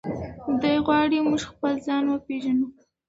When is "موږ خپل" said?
1.27-1.73